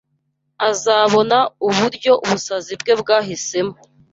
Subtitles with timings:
[0.69, 3.75] Azabona uburyo ubusazi bwe bwahisemo